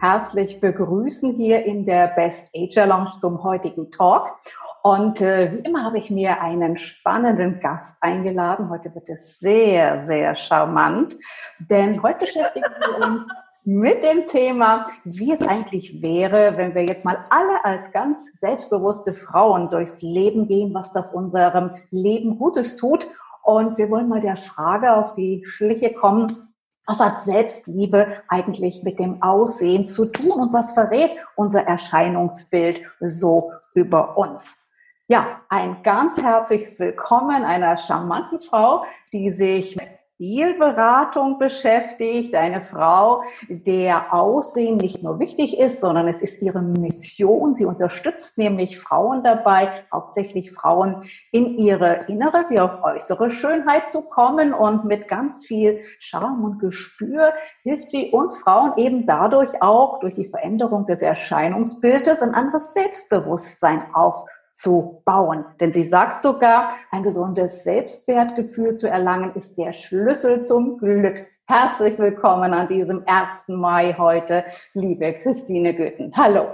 [0.00, 4.32] herzlich begrüßen hier in der Best Ager Lounge zum heutigen Talk.
[4.82, 8.70] Und äh, wie immer habe ich mir einen spannenden Gast eingeladen.
[8.70, 11.16] Heute wird es sehr, sehr charmant,
[11.58, 13.28] denn heute beschäftigen wir uns
[13.64, 19.12] mit dem Thema, wie es eigentlich wäre, wenn wir jetzt mal alle als ganz selbstbewusste
[19.12, 23.08] Frauen durchs Leben gehen, was das unserem Leben Gutes tut.
[23.42, 26.47] Und wir wollen mal der Frage auf die Schliche kommen,
[26.88, 33.52] was hat Selbstliebe eigentlich mit dem Aussehen zu tun und was verrät unser Erscheinungsbild so
[33.74, 34.58] über uns?
[35.06, 43.22] Ja, ein ganz herzliches Willkommen einer charmanten Frau, die sich mit Stilberatung beschäftigt, eine Frau,
[43.48, 47.54] der Aussehen nicht nur wichtig ist, sondern es ist ihre Mission.
[47.54, 50.96] Sie unterstützt nämlich Frauen dabei, hauptsächlich Frauen
[51.30, 56.58] in ihre innere wie auch äußere Schönheit zu kommen und mit ganz viel Charme und
[56.58, 57.32] Gespür
[57.62, 63.94] hilft sie uns Frauen eben dadurch auch durch die Veränderung des Erscheinungsbildes ein anderes Selbstbewusstsein
[63.94, 64.24] auf
[64.58, 65.44] zu bauen.
[65.60, 71.26] Denn sie sagt sogar, ein gesundes Selbstwertgefühl zu erlangen ist der Schlüssel zum Glück.
[71.46, 73.48] Herzlich willkommen an diesem 1.
[73.48, 74.44] Mai heute,
[74.74, 76.12] liebe Christine Goethen.
[76.16, 76.48] Hallo.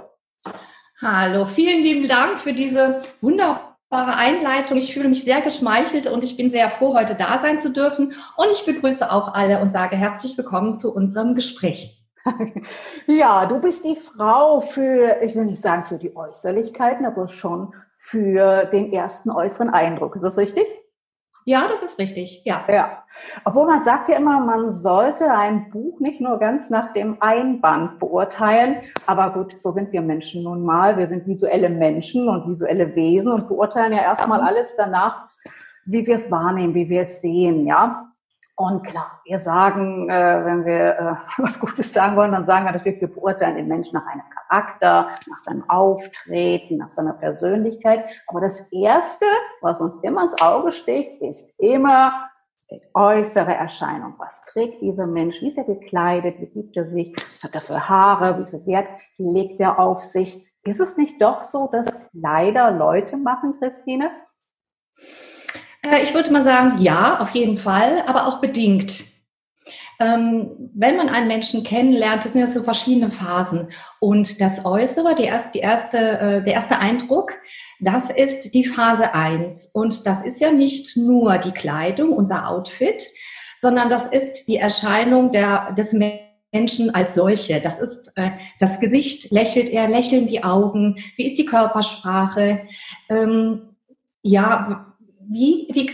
[1.01, 4.77] Hallo, vielen lieben Dank für diese wunderbare Einleitung.
[4.77, 8.13] Ich fühle mich sehr geschmeichelt und ich bin sehr froh, heute da sein zu dürfen.
[8.37, 12.05] Und ich begrüße auch alle und sage herzlich willkommen zu unserem Gespräch.
[13.07, 17.75] Ja, du bist die Frau für, ich will nicht sagen für die Äußerlichkeiten, aber schon
[18.05, 20.15] für den ersten äußeren Eindruck.
[20.15, 20.67] Ist das richtig?
[21.47, 22.43] Ja, das ist richtig.
[22.45, 22.63] Ja.
[22.69, 23.05] Ja.
[23.47, 27.99] Obwohl man sagt ja immer, man sollte ein Buch nicht nur ganz nach dem Einband
[27.99, 28.77] beurteilen.
[29.07, 30.99] Aber gut, so sind wir Menschen nun mal.
[30.99, 35.29] Wir sind visuelle Menschen und visuelle Wesen und beurteilen ja erstmal alles danach,
[35.87, 38.11] wie wir es wahrnehmen, wie wir es sehen, ja.
[38.57, 42.73] Und klar, wir sagen, äh, wenn wir äh, was Gutes sagen wollen, dann sagen wir
[42.73, 48.09] natürlich, wir beurteilen den Menschen nach einem Charakter, nach seinem Auftreten, nach seiner Persönlichkeit.
[48.29, 49.25] Aber das Erste,
[49.61, 52.31] was uns immer ins Auge sticht, ist immer
[52.71, 54.15] die äußere Erscheinung.
[54.19, 55.41] Was trägt dieser Mensch?
[55.41, 56.41] Wie ist er gekleidet?
[56.41, 57.13] Wie gibt er sich?
[57.17, 58.39] Was hat er für Haare?
[58.39, 58.89] Wie viel Wert
[59.19, 60.47] legt er auf sich?
[60.63, 64.11] Ist es nicht doch so, dass Kleider Leute machen, Christine?
[65.85, 69.05] Äh, ich würde mal sagen, ja, auf jeden Fall, aber auch bedingt.
[70.01, 73.69] Ähm, wenn man einen Menschen kennenlernt, das sind ja so verschiedene Phasen.
[74.01, 77.35] Und das Äußere, die erste, die erste, äh, der erste Eindruck,
[77.81, 79.71] das ist die Phase eins.
[79.73, 83.07] Und das ist ja nicht nur die Kleidung, unser Outfit,
[83.57, 87.61] sondern das ist die Erscheinung der, des Menschen als solche.
[87.61, 92.63] Das ist äh, das Gesicht, lächelt er, lächeln die Augen, wie ist die Körpersprache?
[93.09, 93.77] Ähm,
[94.23, 94.94] ja,
[95.29, 95.91] wie, wie,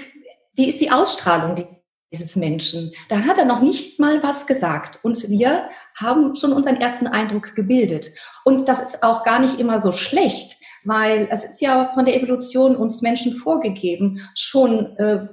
[0.55, 1.67] wie ist die Ausstrahlung
[2.13, 2.93] dieses Menschen?
[3.09, 7.55] Dann hat er noch nicht mal was gesagt und wir haben schon unseren ersten Eindruck
[7.55, 8.11] gebildet.
[8.45, 12.17] Und das ist auch gar nicht immer so schlecht, weil es ist ja von der
[12.17, 15.29] Evolution uns Menschen vorgegeben, schon äh,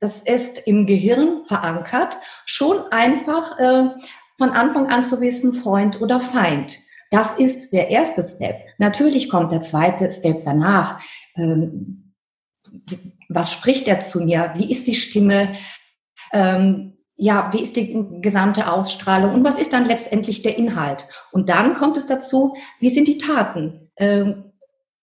[0.00, 3.90] das ist im Gehirn verankert, schon einfach äh,
[4.38, 6.78] von Anfang an zu wissen, Freund oder Feind.
[7.10, 8.56] Das ist der erste Step.
[8.78, 11.00] Natürlich kommt der zweite Step danach.
[11.36, 12.09] Ähm,
[13.28, 14.52] was spricht er zu mir?
[14.56, 15.52] Wie ist die Stimme?
[16.32, 21.06] Ähm, ja, wie ist die gesamte Ausstrahlung und was ist dann letztendlich der Inhalt?
[21.32, 23.90] Und dann kommt es dazu, wie sind die Taten?
[23.96, 24.52] Ähm,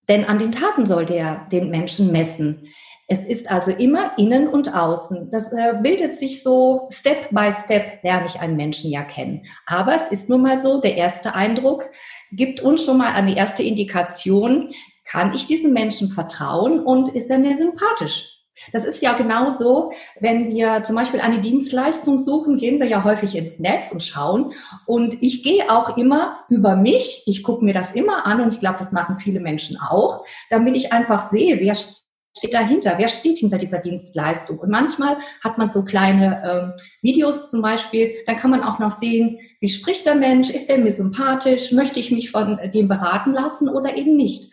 [0.07, 2.69] denn an den Taten sollte er den Menschen messen.
[3.09, 5.29] Es ist also immer innen und außen.
[5.31, 9.43] Das äh, bildet sich so Step by Step, lerne ich einen Menschen ja kennen.
[9.65, 11.89] Aber es ist nun mal so, der erste Eindruck
[12.31, 14.73] gibt uns schon mal eine erste Indikation,
[15.09, 18.37] kann ich diesem Menschen vertrauen und ist er mir sympathisch?
[18.73, 23.35] Das ist ja genauso, wenn wir zum Beispiel eine Dienstleistung suchen, gehen wir ja häufig
[23.35, 24.53] ins Netz und schauen.
[24.85, 28.59] Und ich gehe auch immer über mich, ich gucke mir das immer an und ich
[28.59, 33.39] glaube, das machen viele Menschen auch, damit ich einfach sehe, wer steht dahinter, wer steht
[33.39, 34.59] hinter dieser Dienstleistung.
[34.59, 38.91] Und manchmal hat man so kleine ähm, Videos zum Beispiel, dann kann man auch noch
[38.91, 43.33] sehen, wie spricht der Mensch, ist der mir sympathisch, möchte ich mich von dem beraten
[43.33, 44.51] lassen oder eben nicht.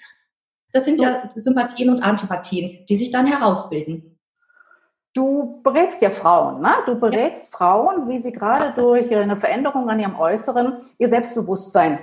[0.74, 4.18] Das sind ja Sympathien und Antipathien, die sich dann herausbilden.
[5.14, 6.72] Du berätst ja Frauen, ne?
[6.84, 7.58] Du berätst ja.
[7.58, 12.00] Frauen, wie sie gerade durch eine Veränderung an ihrem Äußeren ihr Selbstbewusstsein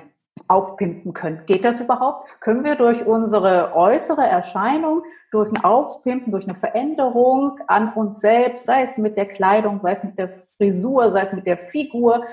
[0.47, 1.41] aufpimpen können.
[1.45, 2.29] Geht das überhaupt?
[2.39, 8.65] Können wir durch unsere äußere Erscheinung, durch ein Aufpimpen, durch eine Veränderung an uns selbst,
[8.65, 12.25] sei es mit der Kleidung, sei es mit der Frisur, sei es mit der Figur,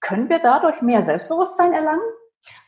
[0.00, 2.00] können wir dadurch mehr Selbstbewusstsein erlangen?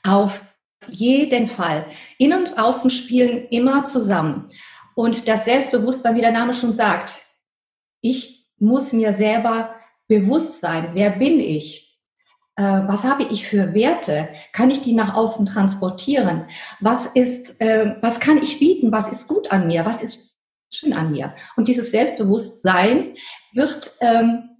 [0.05, 0.45] Auf
[0.88, 1.87] jeden Fall.
[2.19, 4.50] Innen und Außen spielen immer zusammen.
[4.94, 7.20] Und das Selbstbewusstsein, wie der Name schon sagt,
[8.00, 9.75] ich muss mir selber
[10.08, 11.99] bewusst sein, wer bin ich?
[12.56, 14.29] Äh, was habe ich für Werte?
[14.52, 16.46] Kann ich die nach außen transportieren?
[16.81, 18.93] Was ist, äh, was kann ich bieten?
[18.93, 19.87] Was ist gut an mir?
[19.87, 20.37] Was ist
[20.70, 21.34] schön an mir?
[21.56, 23.14] Und dieses Selbstbewusstsein
[23.55, 24.50] wird, ähm,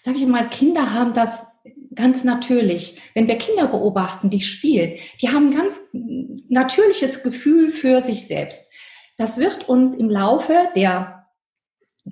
[0.00, 1.46] sage ich mal, Kinder haben das
[1.94, 3.00] ganz natürlich.
[3.14, 5.80] Wenn wir Kinder beobachten, die spielen, die haben ein ganz
[6.48, 8.62] natürliches Gefühl für sich selbst.
[9.16, 11.24] Das wird uns im Laufe der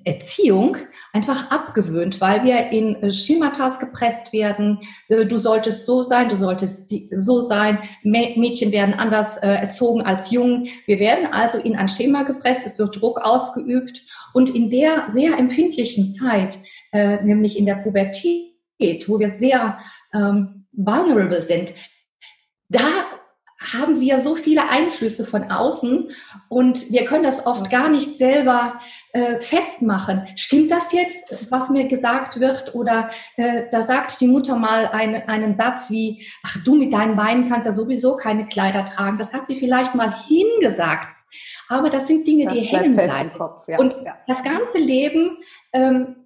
[0.05, 0.79] Erziehung
[1.12, 4.79] einfach abgewöhnt, weil wir in äh, Schematas gepresst werden.
[5.08, 7.79] Äh, du solltest so sein, du solltest so sein.
[8.02, 10.67] Mädchen werden anders äh, erzogen als Jungen.
[10.87, 14.02] Wir werden also in ein Schema gepresst, es wird Druck ausgeübt.
[14.32, 16.58] Und in der sehr empfindlichen Zeit,
[16.93, 18.52] nämlich in der Pubertät,
[19.08, 19.79] wo wir sehr
[20.14, 21.73] ähm, vulnerable sind,
[22.69, 22.81] da
[23.73, 26.11] haben wir so viele Einflüsse von außen
[26.49, 28.81] und wir können das oft gar nicht selber
[29.12, 30.26] äh, festmachen.
[30.37, 31.19] Stimmt das jetzt,
[31.50, 32.75] was mir gesagt wird?
[32.75, 37.17] Oder äh, da sagt die Mutter mal eine, einen Satz wie, ach du mit deinen
[37.17, 39.19] Beinen kannst ja sowieso keine Kleider tragen.
[39.19, 41.08] Das hat sie vielleicht mal hingesagt.
[41.69, 43.32] Aber das sind Dinge, das die hängen bleiben.
[43.37, 43.79] Kopf, ja.
[43.79, 44.17] Und ja.
[44.26, 45.38] das ganze Leben
[45.73, 46.17] ähm,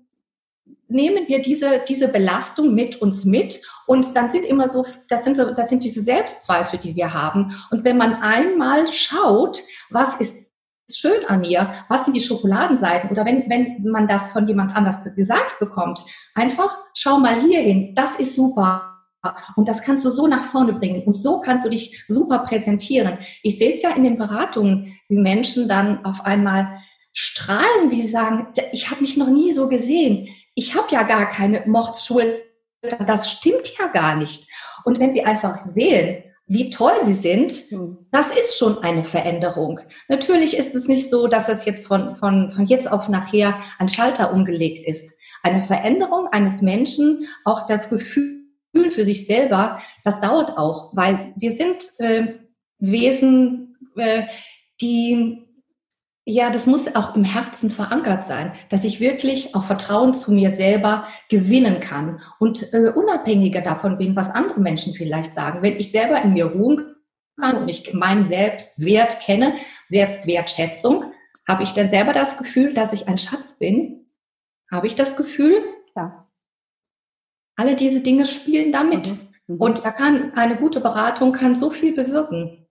[0.89, 5.37] nehmen wir diese, diese Belastung mit uns mit und dann sind immer so, das sind,
[5.37, 7.55] so, das sind diese Selbstzweifel, die wir haben.
[7.71, 10.47] Und wenn man einmal schaut, was ist
[10.91, 15.03] schön an mir, was sind die Schokoladenseiten oder wenn, wenn man das von jemand anders
[15.03, 16.05] gesagt bekommt,
[16.35, 18.93] einfach schau mal hier hin, das ist super.
[19.57, 21.03] Und das kannst du so nach vorne bringen.
[21.03, 23.19] Und so kannst du dich super präsentieren.
[23.43, 26.79] Ich sehe es ja in den Beratungen, wie Menschen dann auf einmal
[27.13, 31.29] strahlen, wie sie sagen, ich habe mich noch nie so gesehen ich habe ja gar
[31.29, 32.41] keine Mordsschultern,
[33.07, 34.49] das stimmt ja gar nicht.
[34.85, 38.07] Und wenn Sie einfach sehen, wie toll sie sind, hm.
[38.13, 39.81] das ist schon eine Veränderung.
[40.09, 43.89] Natürlich ist es nicht so, dass es jetzt von, von, von jetzt auf nachher ein
[43.89, 45.13] Schalter umgelegt ist.
[45.43, 48.45] Eine Veränderung eines Menschen, auch das Gefühl
[48.91, 52.35] für sich selber, das dauert auch, weil wir sind äh,
[52.79, 54.23] Wesen, äh,
[54.81, 55.47] die
[56.29, 60.51] ja, das muss auch im Herzen verankert sein, dass ich wirklich auch Vertrauen zu mir
[60.51, 65.63] selber gewinnen kann und äh, unabhängiger davon bin, was andere Menschen vielleicht sagen.
[65.63, 66.97] Wenn ich selber in mir ruhen
[67.39, 69.55] kann und ich meinen Selbstwert kenne,
[69.87, 71.13] Selbstwertschätzung,
[71.47, 74.11] habe ich dann selber das Gefühl, dass ich ein Schatz bin?
[74.69, 75.63] Habe ich das Gefühl?
[75.95, 76.27] Ja.
[77.55, 79.11] Alle diese Dinge spielen damit.
[79.11, 79.29] Mhm.
[79.47, 79.57] Mhm.
[79.59, 82.66] Und da kann eine gute Beratung kann so viel bewirken.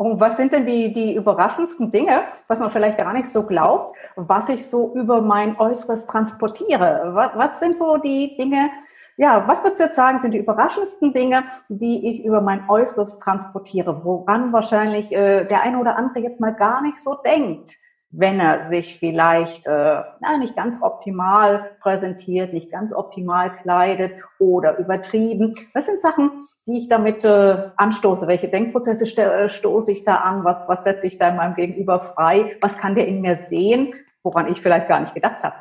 [0.00, 3.94] Und was sind denn die, die überraschendsten Dinge, was man vielleicht gar nicht so glaubt,
[4.16, 7.10] was ich so über mein Äußeres transportiere?
[7.12, 8.70] Was, was sind so die Dinge,
[9.18, 13.18] ja, was würdest du jetzt sagen, sind die überraschendsten Dinge, die ich über mein Äußeres
[13.18, 17.72] transportiere, woran wahrscheinlich äh, der eine oder andere jetzt mal gar nicht so denkt?
[18.12, 24.78] Wenn er sich vielleicht äh, na, nicht ganz optimal präsentiert, nicht ganz optimal kleidet oder
[24.78, 25.54] übertrieben.
[25.74, 28.26] Das sind Sachen, die ich damit äh, anstoße.
[28.26, 30.44] Welche Denkprozesse äh, stoße ich da an?
[30.44, 32.56] Was, was setze ich da in meinem Gegenüber frei?
[32.60, 35.56] Was kann der in mir sehen, woran ich vielleicht gar nicht gedacht habe?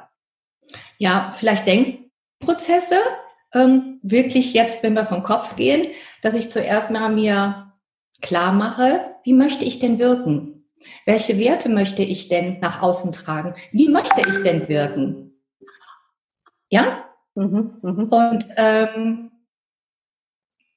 [0.98, 2.98] Ja, vielleicht Denkprozesse.
[3.54, 5.92] Ähm, wirklich jetzt, wenn wir vom Kopf gehen,
[6.22, 7.74] dass ich zuerst mal mir
[8.22, 10.59] klar mache, wie möchte ich denn wirken?
[11.06, 13.54] Welche Werte möchte ich denn nach außen tragen?
[13.72, 15.34] Wie möchte ich denn wirken?
[16.70, 17.06] Ja?
[17.36, 18.30] Mhm, mh.
[18.32, 19.32] Und ähm,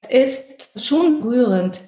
[0.09, 1.81] es ist schon rührend,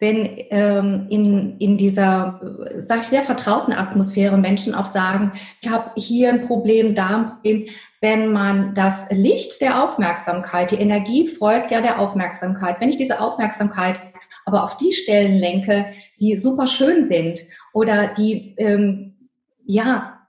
[0.00, 2.40] wenn ähm, in, in dieser,
[2.76, 7.28] sag ich, sehr vertrauten Atmosphäre Menschen auch sagen, ich habe hier ein Problem, da ein
[7.30, 7.66] Problem,
[8.00, 13.20] wenn man das Licht der Aufmerksamkeit, die Energie folgt ja der Aufmerksamkeit, wenn ich diese
[13.20, 14.07] Aufmerksamkeit
[14.48, 17.42] aber auf die Stellen lenke, die super schön sind
[17.74, 19.28] oder die, ähm,
[19.66, 20.26] ja,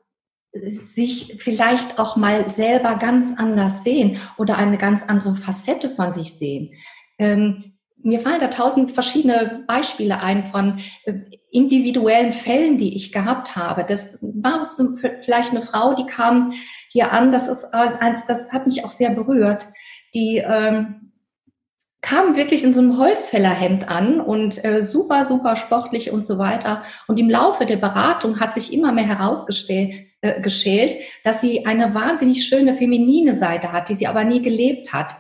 [0.52, 6.34] sich vielleicht auch mal selber ganz anders sehen oder eine ganz andere Facette von sich
[6.34, 6.74] sehen.
[7.18, 11.14] Ähm, mir fallen da tausend verschiedene Beispiele ein von äh,
[11.52, 13.86] individuellen Fällen, die ich gehabt habe.
[13.88, 14.70] Das war
[15.22, 16.52] vielleicht eine Frau, die kam
[16.90, 17.32] hier an.
[17.32, 19.70] Das ist eins, das hat mich auch sehr berührt.
[20.14, 21.09] Die ähm,
[22.02, 26.82] kam wirklich in so einem Holzfällerhemd an und äh, super, super sportlich und so weiter.
[27.08, 31.94] Und im Laufe der Beratung hat sich immer mehr herausgestellt, äh, geschält, dass sie eine
[31.94, 35.16] wahnsinnig schöne feminine Seite hat, die sie aber nie gelebt hat.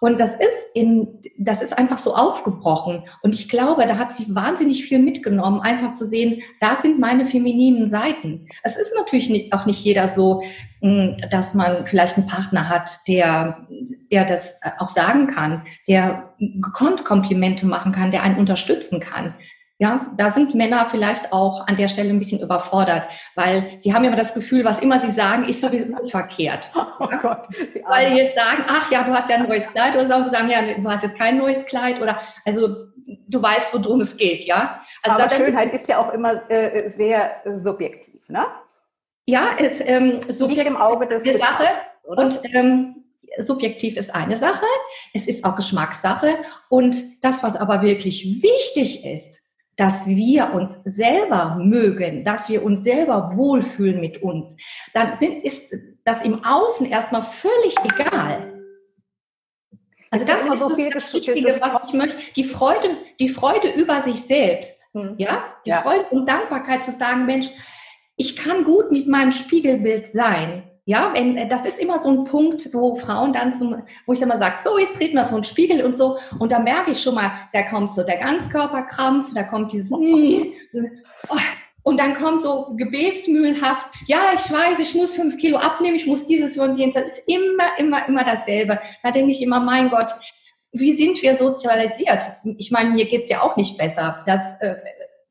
[0.00, 3.04] Und das ist in, das ist einfach so aufgebrochen.
[3.22, 7.26] Und ich glaube, da hat sie wahnsinnig viel mitgenommen, einfach zu sehen, da sind meine
[7.26, 8.46] femininen Seiten.
[8.62, 10.42] Es ist natürlich nicht, auch nicht jeder so,
[10.82, 13.66] hm, dass man vielleicht einen Partner hat, der,
[14.12, 19.34] der das auch sagen kann, der gekonnt Komplimente machen kann, der einen unterstützen kann.
[19.84, 23.02] Ja, da sind Männer vielleicht auch an der Stelle ein bisschen überfordert,
[23.34, 26.70] weil sie haben immer das Gefühl, was immer sie sagen, ist sowieso verkehrt.
[26.74, 27.48] Oh Gott.
[27.86, 30.30] Weil sie jetzt sagen, ach ja, du hast ja ein neues Kleid, oder sagen sie
[30.30, 32.86] sagen, ja, du hast jetzt kein neues Kleid, oder also
[33.28, 34.80] du weißt, worum es geht, ja.
[35.02, 38.46] Also Aber Schönheit ist ja auch immer äh, sehr äh, subjektiv, ne?
[39.26, 41.66] Ja, ist ähm, subjektiv im Auge des Sache.
[42.04, 42.22] Oder?
[42.22, 43.04] Und ähm,
[43.38, 44.64] subjektiv ist eine Sache,
[45.12, 46.38] es ist auch Geschmackssache.
[46.70, 49.43] Und das, was aber wirklich wichtig ist,
[49.76, 54.56] dass wir uns selber mögen, dass wir uns selber wohlfühlen mit uns,
[54.92, 58.54] dann sind, ist das im Außen erstmal völlig egal.
[60.10, 62.16] Also das ist so viel das Wichtige, was ich möchte.
[62.36, 65.16] Die Freude, die Freude über sich selbst, hm.
[65.18, 65.82] ja, die ja.
[65.82, 67.48] Freude und Dankbarkeit zu sagen, Mensch,
[68.16, 70.70] ich kann gut mit meinem Spiegelbild sein.
[70.86, 74.18] Ja, wenn, äh, das ist immer so ein Punkt, wo Frauen dann zum, wo ich
[74.18, 76.18] dann mal sage, so, jetzt treten wir vor den Spiegel und so.
[76.38, 79.98] Und da merke ich schon mal, da kommt so der Ganzkörperkrampf, da kommt dieses, oh,
[81.84, 86.26] und dann kommt so gebetsmühlenhaft, ja, ich weiß, ich muss fünf Kilo abnehmen, ich muss
[86.26, 86.94] dieses und jenes.
[86.94, 88.78] Das ist immer, immer, immer dasselbe.
[89.02, 90.14] Da denke ich immer, mein Gott,
[90.72, 92.24] wie sind wir sozialisiert?
[92.58, 94.22] Ich meine, mir geht's ja auch nicht besser.
[94.26, 94.76] Das, äh,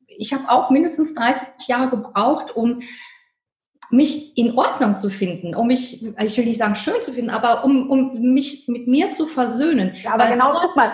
[0.06, 2.80] ich habe auch mindestens 30 Jahre gebraucht, um
[3.90, 7.64] mich in Ordnung zu finden, um mich, ich will nicht sagen schön zu finden, aber
[7.64, 9.94] um, um mich mit mir zu versöhnen.
[9.96, 10.92] Ja, aber Weil genau, guck mal,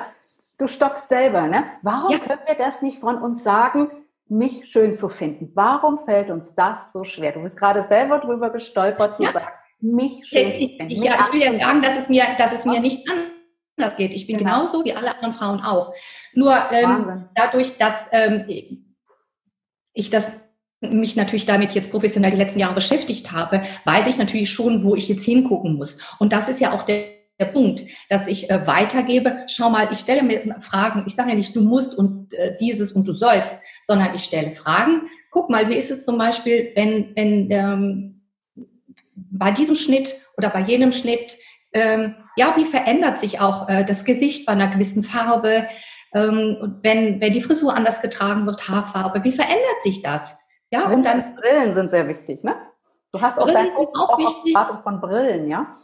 [0.59, 1.65] du stockst selber, ne?
[1.83, 2.19] Warum ja.
[2.19, 3.91] können wir das nicht von uns sagen,
[4.29, 5.51] mich schön zu finden?
[5.55, 7.33] Warum fällt uns das so schwer?
[7.33, 9.33] Du bist gerade selber drüber gestolpert zu ja.
[9.33, 9.47] sagen,
[9.81, 10.93] mich schön ich, zu finden.
[10.93, 13.09] Ich, ja, ich will ja sagen, dass es mir, dass es mir nicht
[13.77, 14.15] anders geht.
[14.15, 14.55] Ich bin genau.
[14.55, 15.95] genauso wie alle anderen Frauen auch.
[16.35, 18.45] Nur ähm, dadurch, dass ähm,
[19.93, 20.33] ich das
[20.81, 24.95] mich natürlich damit jetzt professionell die letzten Jahre beschäftigt habe, weiß ich natürlich schon, wo
[24.95, 25.99] ich jetzt hingucken muss.
[26.19, 27.05] Und das ist ja auch der,
[27.39, 29.45] der Punkt, dass ich äh, weitergebe.
[29.47, 31.05] Schau mal, ich stelle mir Fragen.
[31.07, 33.55] Ich sage ja nicht, du musst und äh, dieses und du sollst,
[33.87, 35.03] sondern ich stelle Fragen.
[35.31, 38.23] Guck mal, wie ist es zum Beispiel, wenn, wenn ähm,
[39.15, 41.37] bei diesem Schnitt oder bei jenem Schnitt,
[41.73, 45.67] ähm, ja, wie verändert sich auch äh, das Gesicht bei einer gewissen Farbe?
[46.15, 50.40] Ähm, wenn, wenn die Frisur anders getragen wird, Haarfarbe, wie verändert sich das?
[50.71, 52.55] Ja, und dann Brillen sind sehr wichtig, ne?
[53.13, 54.57] Du hast auch Brillen auch, auch wichtig.
[54.83, 55.75] von Brillen, ja?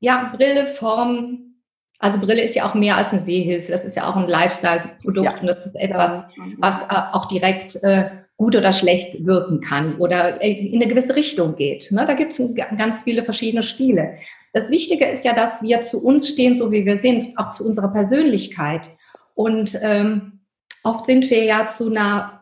[0.00, 1.54] Ja, Brille, Form.
[1.98, 3.72] Also Brille ist ja auch mehr als eine Sehhilfe.
[3.72, 5.40] Das ist ja auch ein Lifestyle-Produkt ja.
[5.40, 6.24] und das ist etwas,
[6.58, 11.56] was äh, auch direkt äh, gut oder schlecht wirken kann oder in eine gewisse Richtung
[11.56, 11.90] geht.
[11.90, 12.04] Ne?
[12.04, 14.14] Da gibt es ganz viele verschiedene Stile.
[14.52, 17.64] Das Wichtige ist ja, dass wir zu uns stehen, so wie wir sind, auch zu
[17.64, 18.90] unserer Persönlichkeit.
[19.34, 20.40] Und ähm,
[20.84, 22.35] oft sind wir ja zu einer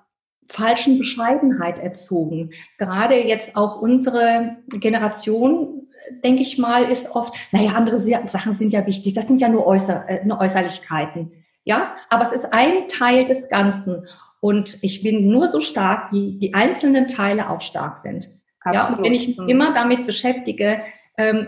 [0.48, 2.50] falschen Bescheidenheit erzogen.
[2.78, 5.88] Gerade jetzt auch unsere Generation,
[6.22, 9.66] denke ich mal, ist oft, naja, andere Sachen sind ja wichtig, das sind ja nur,
[9.66, 11.32] Äußer, äh, nur Äußerlichkeiten.
[11.64, 14.06] Ja, aber es ist ein Teil des Ganzen.
[14.40, 18.28] Und ich bin nur so stark, wie die einzelnen Teile auch stark sind.
[18.60, 18.90] Absolut.
[18.90, 19.48] Ja, und wenn ich mich mhm.
[19.48, 20.82] immer damit beschäftige,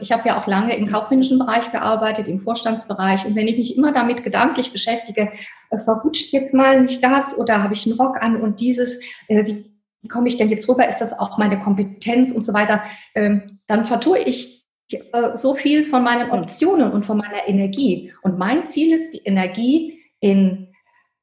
[0.01, 3.27] ich habe ja auch lange im kaufmännischen Bereich gearbeitet, im Vorstandsbereich.
[3.27, 5.33] Und wenn ich mich immer damit gedanklich beschäftige,
[5.71, 9.45] es verrutscht jetzt mal nicht das oder habe ich einen Rock an und dieses, äh,
[9.45, 10.89] wie komme ich denn jetzt rüber?
[10.89, 12.81] Ist das auch meine Kompetenz und so weiter?
[13.17, 18.13] Ähm, dann vertue ich äh, so viel von meinen Optionen und von meiner Energie.
[18.23, 20.73] Und mein Ziel ist, die Energie in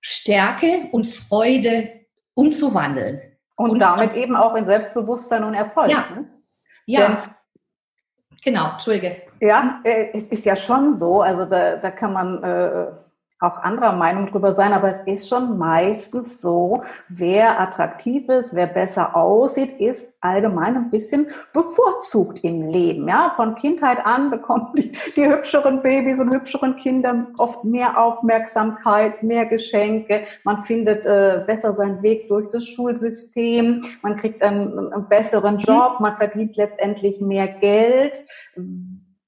[0.02, 1.90] Stärke und Freude
[2.34, 3.22] umzuwandeln.
[3.56, 5.92] Und, und damit eben auch in Selbstbewusstsein und Erfolg.
[5.92, 6.30] Ja, ne?
[6.86, 7.36] ja
[8.44, 9.16] Genau, Entschuldige.
[9.40, 12.88] Ja, äh, es ist ja schon so, also da, da kann man äh,
[13.44, 18.68] auch anderer Meinung drüber sein, aber es ist schon meistens so, wer attraktiv ist, wer
[18.68, 23.08] besser aussieht, ist allgemein ein bisschen bevorzugt im Leben.
[23.08, 29.22] Ja, von Kindheit an bekommen die, die hübscheren Babys und hübscheren Kinder oft mehr Aufmerksamkeit,
[29.24, 30.24] mehr Geschenke.
[30.44, 33.82] Man findet äh, besser seinen Weg durch das Schulsystem.
[34.02, 36.00] Man kriegt einen, einen besseren Job.
[36.00, 38.24] Man verdient letztendlich mehr Geld.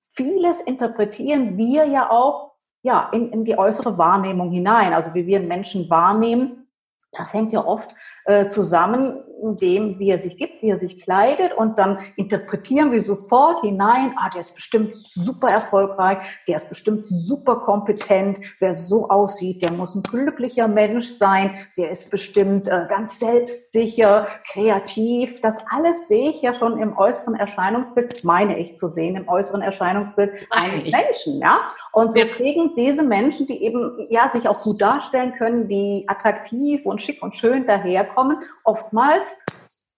[0.10, 2.45] Vieles interpretieren wir ja auch
[2.86, 6.68] ja, in, in die äußere Wahrnehmung hinein, also wie wir einen Menschen wahrnehmen.
[7.12, 7.90] Das hängt ja oft
[8.26, 11.54] äh, zusammen dem, wie er sich gibt, wie er sich kleidet.
[11.54, 17.06] Und dann interpretieren wir sofort hinein, ah, der ist bestimmt super erfolgreich, der ist bestimmt
[17.06, 22.86] super kompetent, wer so aussieht, der muss ein glücklicher Mensch sein, der ist bestimmt äh,
[22.90, 25.42] ganz selbstsicher, kreativ.
[25.42, 29.62] Das alles sehe ich ja schon im äußeren Erscheinungsbild, meine ich zu sehen, im äußeren
[29.62, 31.68] Erscheinungsbild eines Menschen, ja.
[31.92, 36.86] Und so kriegen diese Menschen, die eben, ja, sich auch gut darstellen können, die attraktiv
[36.86, 39.25] und schick und schön daherkommen, oftmals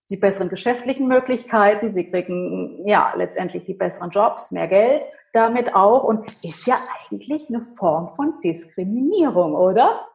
[0.09, 5.01] die besseren geschäftlichen Möglichkeiten, sie kriegen ja letztendlich die besseren Jobs, mehr Geld
[5.33, 6.03] damit auch.
[6.03, 6.77] Und ist ja
[7.09, 10.07] eigentlich eine Form von Diskriminierung, oder?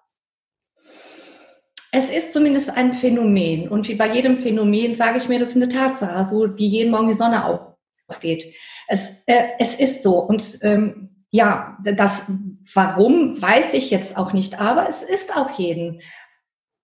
[1.93, 3.69] Es ist zumindest ein Phänomen.
[3.69, 6.91] Und wie bei jedem Phänomen sage ich mir, das ist eine Tatsache, so wie jeden
[6.91, 7.77] Morgen die Sonne
[8.09, 8.55] aufgeht.
[8.89, 10.19] Es, äh, es ist so.
[10.19, 12.23] Und ähm, ja, das
[12.75, 16.01] Warum weiß ich jetzt auch nicht, aber es ist auf jeden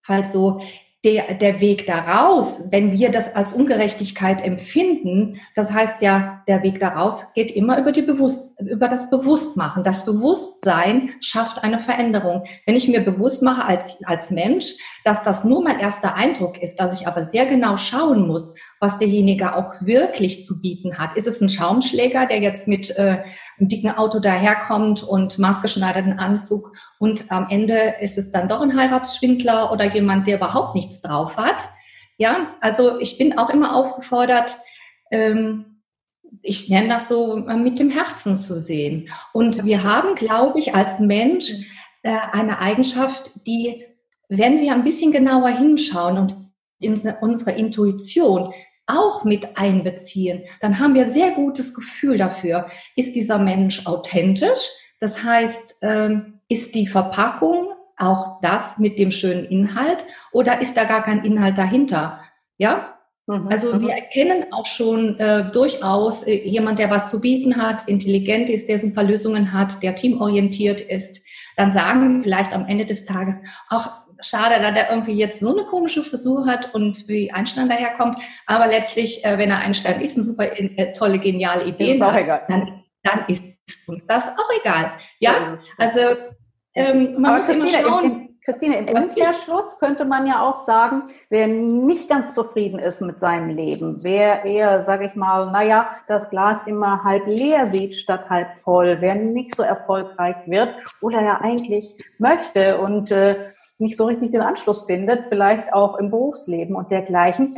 [0.02, 0.60] Fall so
[1.04, 6.80] der, der Weg daraus, wenn wir das als Ungerechtigkeit empfinden, das heißt ja, der Weg
[6.80, 9.84] daraus geht immer über, die Bewusst, über das Bewusstmachen.
[9.84, 12.42] Das Bewusstsein schafft eine Veränderung.
[12.66, 14.74] Wenn ich mir bewusst mache als, als Mensch,
[15.04, 18.98] dass das nur mein erster Eindruck ist, dass ich aber sehr genau schauen muss, was
[18.98, 21.16] derjenige auch wirklich zu bieten hat.
[21.16, 23.22] Ist es ein Schaumschläger, der jetzt mit äh,
[23.58, 28.76] einem dicken Auto daherkommt und maßgeschneiderten Anzug und am Ende ist es dann doch ein
[28.76, 31.68] Heiratsschwindler oder jemand, der überhaupt nichts drauf hat.
[32.16, 34.58] Ja, also ich bin auch immer aufgefordert,
[35.12, 35.67] ähm,
[36.42, 39.08] ich nenne das so, mit dem Herzen zu sehen.
[39.32, 41.52] Und wir haben, glaube ich, als Mensch
[42.02, 43.84] äh, eine Eigenschaft, die,
[44.28, 46.36] wenn wir ein bisschen genauer hinschauen und
[46.80, 48.52] in unsere Intuition
[48.86, 52.66] auch mit einbeziehen, dann haben wir ein sehr gutes Gefühl dafür.
[52.96, 54.60] Ist dieser Mensch authentisch?
[55.00, 60.84] Das heißt, ähm, ist die Verpackung auch das mit dem schönen Inhalt oder ist da
[60.84, 62.20] gar kein Inhalt dahinter?
[62.56, 62.97] Ja?
[63.28, 63.48] Mhm.
[63.48, 63.88] Also wir mhm.
[63.90, 68.78] erkennen auch schon äh, durchaus äh, jemand, der was zu bieten hat, intelligent ist, der
[68.78, 71.20] super Lösungen hat, der teamorientiert ist.
[71.56, 73.36] Dann sagen wir vielleicht am Ende des Tages,
[73.68, 78.22] ach, schade, dass er irgendwie jetzt so eine komische Frisur hat und wie Einstein daherkommt.
[78.46, 82.48] Aber letztlich, äh, wenn er Einstein ist, eine super äh, tolle, geniale Idee ist hat,
[82.48, 83.44] dann, dann ist
[83.86, 84.92] uns das auch egal.
[85.20, 86.00] Ja, also
[86.74, 88.27] ähm, man Aber muss immer schauen.
[88.44, 93.50] Christine, im Umkehrschluss könnte man ja auch sagen, wer nicht ganz zufrieden ist mit seinem
[93.50, 98.56] Leben, wer eher, sage ich mal, naja, das Glas immer halb leer sieht statt halb
[98.58, 104.32] voll, wer nicht so erfolgreich wird oder ja eigentlich möchte und äh, nicht so richtig
[104.32, 107.54] den Anschluss findet, vielleicht auch im Berufsleben und dergleichen,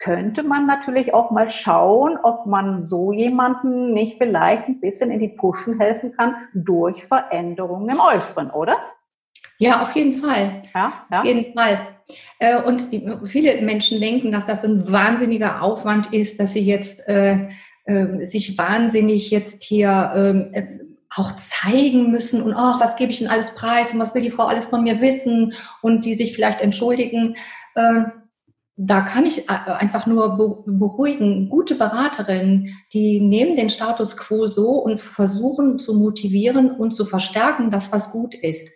[0.00, 5.18] könnte man natürlich auch mal schauen, ob man so jemanden nicht vielleicht ein bisschen in
[5.18, 8.76] die Pushen helfen kann durch Veränderungen im Äußeren, oder?
[9.58, 10.62] Ja, auf jeden Fall.
[10.74, 11.20] Ja, ja.
[11.20, 11.78] Auf jeden Fall.
[12.38, 17.06] Äh, und die, viele Menschen denken, dass das ein wahnsinniger Aufwand ist, dass sie jetzt
[17.08, 17.48] äh,
[17.84, 20.62] äh, sich wahnsinnig jetzt hier ähm, äh,
[21.14, 24.30] auch zeigen müssen und ach, was gebe ich denn alles preis und was will die
[24.30, 27.36] Frau alles von mir wissen und die sich vielleicht entschuldigen.
[27.74, 28.04] Äh,
[28.76, 34.68] da kann ich äh, einfach nur beruhigen, gute Beraterinnen, die nehmen den Status quo so
[34.70, 38.68] und versuchen zu motivieren und zu verstärken, dass was gut ist.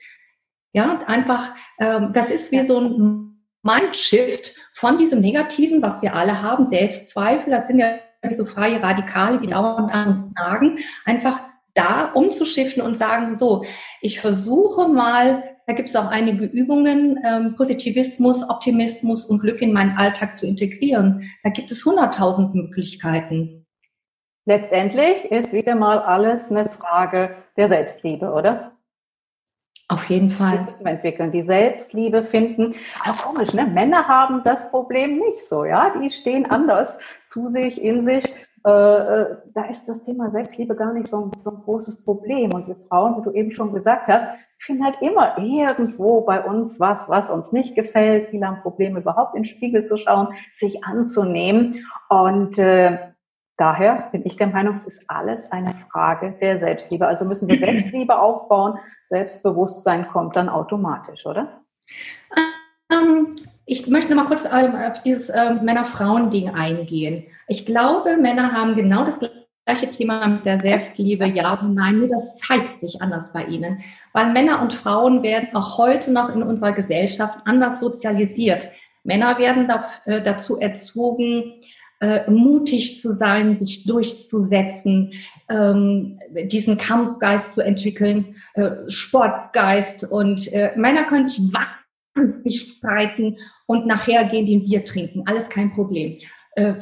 [0.72, 6.42] Ja, einfach, ähm, das ist wie so ein Mindshift von diesem Negativen, was wir alle
[6.42, 7.94] haben, Selbstzweifel, das sind ja
[8.30, 11.40] so freie Radikale, die dauernd an uns nagen, einfach
[11.74, 13.64] da umzuschiften und sagen, so,
[14.00, 19.72] ich versuche mal da gibt es auch einige Übungen, ähm, Positivismus, Optimismus und Glück in
[19.72, 21.30] meinen Alltag zu integrieren.
[21.44, 23.66] Da gibt es hunderttausend Möglichkeiten.
[24.44, 28.72] Letztendlich ist wieder mal alles eine Frage der Selbstliebe, oder?
[29.92, 30.59] Auf jeden Fall.
[30.59, 32.74] Die müssen wir entwickeln, die Selbstliebe finden.
[33.05, 33.66] Aber komisch, ne?
[33.66, 35.90] Männer haben das Problem nicht so, ja?
[35.90, 38.24] Die stehen anders zu sich, in sich.
[38.64, 42.55] Äh, äh, da ist das Thema Selbstliebe gar nicht so ein, so ein großes Problem.
[42.55, 46.81] Und wir Frauen, wie du eben schon gesagt hast, finden halt immer irgendwo bei uns
[46.81, 48.28] was, was uns nicht gefällt.
[48.28, 51.85] Viele haben Probleme, überhaupt in den Spiegel zu schauen, sich anzunehmen.
[52.09, 52.98] Und äh,
[53.56, 57.06] daher bin ich der Meinung, es ist alles eine Frage der Selbstliebe.
[57.06, 58.78] Also müssen wir Selbstliebe aufbauen.
[59.10, 61.62] Selbstbewusstsein kommt dann automatisch, oder?
[62.90, 63.34] Ähm,
[63.66, 67.26] ich möchte noch mal kurz ähm, auf dieses ähm, Männer-Frauen-Ding eingehen.
[67.48, 69.18] Ich glaube, Männer haben genau das
[69.64, 73.82] gleiche Thema mit der Selbstliebe, ja und nein, nur das zeigt sich anders bei ihnen.
[74.12, 78.68] Weil Männer und Frauen werden auch heute noch in unserer Gesellschaft anders sozialisiert.
[79.04, 81.60] Männer werden da, äh, dazu erzogen,
[82.02, 85.12] äh, mutig zu sein, sich durchzusetzen,
[85.48, 90.02] ähm, diesen Kampfgeist zu entwickeln, äh, Sportsgeist.
[90.04, 91.40] Und äh, Männer können sich
[92.44, 93.36] sich streiten
[93.66, 95.22] und nachher gehen die ein Bier trinken.
[95.26, 96.18] Alles kein Problem.
[96.56, 96.74] Äh,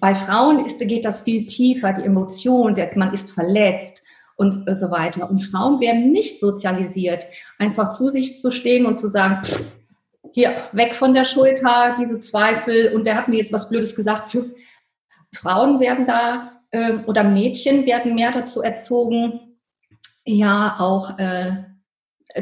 [0.00, 4.02] bei Frauen ist, geht das viel tiefer, die Emotion, der, man ist verletzt
[4.36, 5.30] und so weiter.
[5.30, 7.26] Und Frauen werden nicht sozialisiert,
[7.58, 9.60] einfach zu sich zu stehen und zu sagen, pff,
[10.32, 14.36] hier, weg von der Schulter, diese Zweifel und der hat mir jetzt was Blödes gesagt.
[15.34, 19.58] Frauen werden da äh, oder Mädchen werden mehr dazu erzogen,
[20.24, 21.64] ja, auch äh,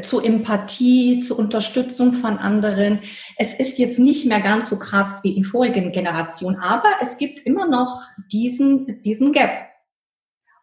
[0.03, 3.01] zu Empathie, zu Unterstützung von anderen.
[3.37, 7.41] Es ist jetzt nicht mehr ganz so krass wie in vorigen Generationen, aber es gibt
[7.41, 9.51] immer noch diesen, diesen Gap.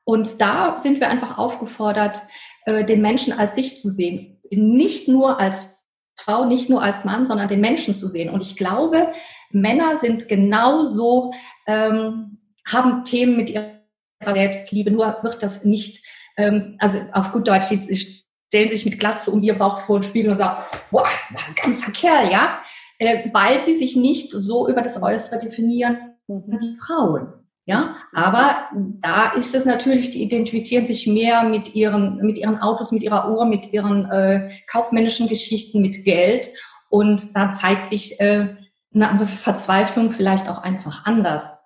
[0.06, 2.22] Und da sind wir einfach aufgefordert,
[2.66, 4.42] äh, den Menschen als sich zu sehen.
[4.50, 5.68] Nicht nur als
[6.17, 8.30] Frau, nicht nur als Mann, sondern den Menschen zu sehen.
[8.30, 9.12] Und ich glaube,
[9.51, 11.32] Männer sind genauso,
[11.67, 13.77] ähm, haben Themen mit ihrer
[14.25, 16.06] Selbstliebe, nur wird das nicht,
[16.38, 20.32] ähm, also auf gut Deutsch, stellen sich mit Glatze um ihr Bauch vor den Spiegel
[20.32, 22.62] und sagen, boah, ein ganzer Kerl, ja,
[22.99, 27.34] äh, weil sie sich nicht so über das Äußere definieren wie die Frauen.
[27.67, 32.93] Ja, aber da ist es natürlich, die identifizieren sich mehr mit ihren, mit ihren Autos,
[32.93, 36.49] mit ihrer Uhr, mit ihren äh, kaufmännischen Geschichten, mit Geld.
[36.89, 38.56] Und da zeigt sich äh,
[38.95, 41.60] eine Verzweiflung vielleicht auch einfach anders.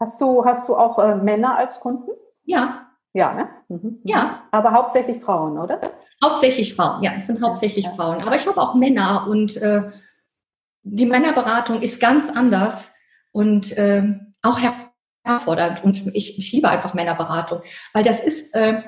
[0.00, 2.10] Hast du, hast du auch äh, Männer als Kunden?
[2.42, 2.88] Ja.
[3.12, 3.48] Ja, ne?
[3.68, 4.00] Mhm.
[4.02, 4.42] Ja.
[4.50, 5.80] Aber hauptsächlich Frauen, oder?
[6.20, 7.94] Hauptsächlich Frauen, ja, es sind hauptsächlich ja.
[7.94, 8.22] Frauen.
[8.22, 9.82] Aber ich habe auch Männer und äh,
[10.82, 12.90] die Männerberatung ist ganz anders
[13.30, 15.84] und äh, auch herausfordernd.
[15.84, 17.60] Und ich, ich liebe einfach Männerberatung,
[17.92, 18.82] weil das ist, äh,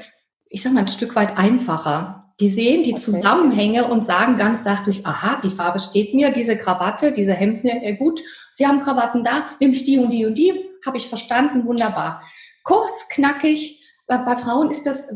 [0.48, 2.32] ich sag mal, ein Stück weit einfacher.
[2.38, 3.00] Die sehen die okay.
[3.00, 7.94] Zusammenhänge und sagen ganz sachlich, aha, die Farbe steht mir, diese Krawatte, diese Hemden, äh,
[7.94, 8.20] gut,
[8.52, 10.52] Sie haben Krawatten da, nehme ich die und die und die,
[10.84, 12.22] habe ich verstanden, wunderbar.
[12.62, 15.08] Kurz, knackig, bei, bei Frauen ist das,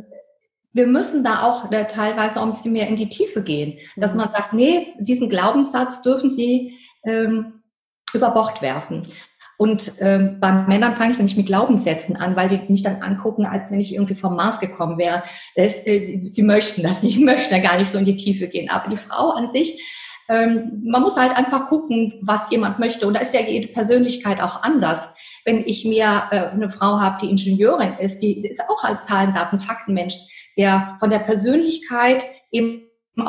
[0.72, 4.12] wir müssen da auch äh, teilweise auch ein bisschen mehr in die Tiefe gehen, dass
[4.12, 4.18] mhm.
[4.18, 7.62] man sagt, nee, diesen Glaubenssatz dürfen Sie ähm,
[8.12, 9.06] über Bord werfen.
[9.60, 13.02] Und ähm, bei Männern fange ich dann nicht mit Glaubenssätzen an, weil die mich dann
[13.02, 15.22] angucken, als wenn ich irgendwie vom Mars gekommen wäre.
[15.54, 18.48] Das, äh, die möchten das nicht, die möchten da gar nicht so in die Tiefe
[18.48, 18.70] gehen.
[18.70, 19.84] Aber die Frau an sich,
[20.30, 23.06] ähm, man muss halt einfach gucken, was jemand möchte.
[23.06, 25.10] Und da ist ja jede Persönlichkeit auch anders.
[25.44, 29.34] Wenn ich mir äh, eine Frau habe, die Ingenieurin ist, die ist auch als Zahlen,
[29.34, 30.16] Daten, Faktenmensch,
[30.56, 32.84] der von der Persönlichkeit eben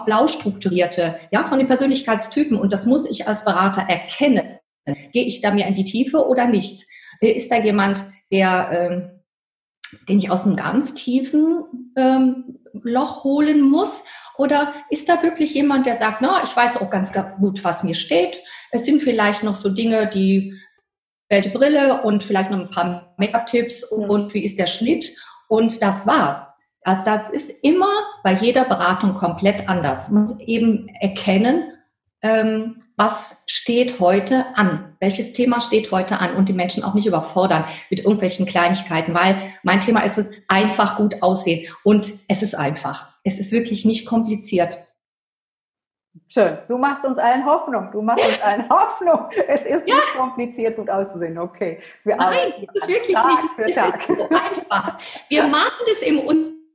[0.06, 2.58] blau strukturierte, ja, von den Persönlichkeitstypen.
[2.58, 4.61] Und das muss ich als Berater erkennen.
[4.86, 6.86] Gehe ich da mehr in die Tiefe oder nicht?
[7.20, 13.62] Äh, ist da jemand, der, ähm, den ich aus einem ganz tiefen ähm, Loch holen
[13.62, 14.04] muss?
[14.38, 17.94] Oder ist da wirklich jemand, der sagt, na, ich weiß auch ganz gut, was mir
[17.94, 18.40] steht.
[18.72, 20.56] Es sind vielleicht noch so Dinge, die
[21.30, 25.12] welche Brille und vielleicht noch ein paar Make-up-Tipps und, und wie ist der Schnitt
[25.48, 26.54] und das war's.
[26.84, 27.92] Also das ist immer
[28.24, 30.10] bei jeder Beratung komplett anders.
[30.10, 31.72] Man muss eben erkennen,
[32.22, 37.08] ähm, was steht heute an, welches Thema steht heute an und die Menschen auch nicht
[37.08, 42.54] überfordern mit irgendwelchen Kleinigkeiten, weil mein Thema ist es einfach gut aussehen und es ist
[42.54, 43.08] einfach.
[43.24, 44.78] Es ist wirklich nicht kompliziert.
[46.28, 46.60] Schön.
[46.68, 47.90] Du machst uns allen Hoffnung.
[47.92, 49.30] Du machst uns allen Hoffnung.
[49.48, 49.96] Es ist ja.
[49.96, 51.40] nicht kompliziert, gut auszusehen.
[51.40, 51.80] Okay.
[52.04, 53.74] Wir Nein, das ist wirklich Tag nicht.
[53.74, 54.04] Für Tag.
[54.04, 54.98] So einfach.
[55.28, 56.20] Wir machen es im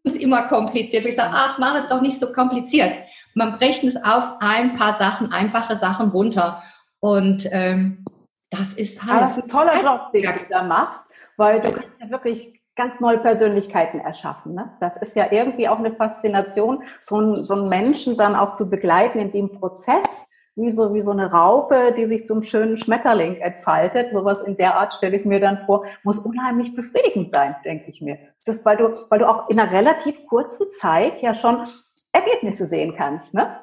[0.07, 1.05] uns immer kompliziert.
[1.05, 2.93] Ich sage, ach, mach es doch nicht so kompliziert.
[3.35, 6.63] Man brecht es auf ein paar Sachen, einfache Sachen runter.
[7.01, 8.05] Und ähm,
[8.51, 9.23] das ist halt.
[9.23, 11.05] Das ist ein toller Job, den du da machst,
[11.37, 14.55] weil du kannst ja wirklich ganz neue Persönlichkeiten erschaffen.
[14.55, 14.71] Ne?
[14.81, 18.69] Das ist ja irgendwie auch eine Faszination, so, ein, so einen Menschen dann auch zu
[18.69, 23.37] begleiten in dem Prozess, wie so, wie so eine Raupe, die sich zum schönen Schmetterling
[23.37, 24.13] entfaltet.
[24.13, 28.01] Sowas in der Art stelle ich mir dann vor, muss unheimlich befriedigend sein, denke ich
[28.01, 28.19] mir.
[28.45, 31.65] Das ist, weil du, weil du auch in einer relativ kurzen Zeit ja schon
[32.13, 33.61] Ergebnisse sehen kannst, ne?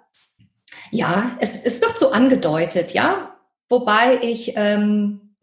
[0.91, 3.35] Ja, es, es wird so angedeutet, ja.
[3.69, 5.35] Wobei ich ähm,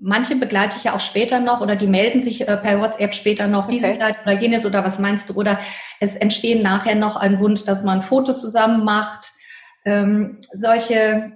[0.00, 3.46] manche begleite ich ja auch später noch oder die melden sich äh, per WhatsApp später
[3.46, 3.72] noch, okay.
[3.72, 5.34] dieses oder jenes oder was meinst du?
[5.34, 5.58] Oder
[6.00, 9.32] es entstehen nachher noch ein Wunsch, dass man Fotos zusammen macht.
[9.84, 11.32] Ähm, solche,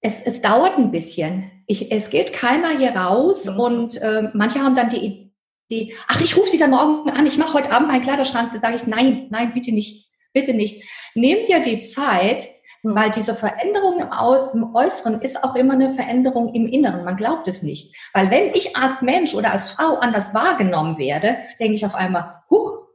[0.00, 1.50] es, es dauert ein bisschen.
[1.66, 3.60] Ich, es geht keiner hier raus mhm.
[3.60, 5.30] und äh, manche haben dann die
[5.70, 8.52] Idee, ach, ich rufe sie dann morgen an, ich mache heute Abend meinen Kleiderschrank.
[8.52, 10.84] Da sage ich, nein, nein, bitte nicht, bitte nicht.
[11.14, 12.48] Nehmt dir die Zeit,
[12.82, 17.04] weil diese Veränderung im, Äußeren ist auch immer eine Veränderung im Inneren.
[17.04, 17.94] Man glaubt es nicht.
[18.14, 22.42] Weil wenn ich als Mensch oder als Frau anders wahrgenommen werde, denke ich auf einmal,
[22.48, 22.88] huch,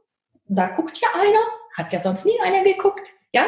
[0.48, 1.40] da guckt ja einer,
[1.76, 3.44] hat ja sonst nie einer geguckt, ja?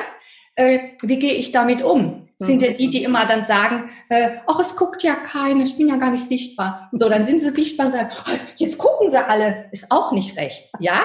[0.58, 2.28] Äh, wie gehe ich damit um?
[2.40, 5.88] Sind denn die, die immer dann sagen, äh, ach, es guckt ja keiner, ich bin
[5.88, 6.88] ja gar nicht sichtbar.
[6.92, 10.36] So, dann sind sie sichtbar und sagen, oh, jetzt gucken sie alle, ist auch nicht
[10.36, 11.02] recht, ja?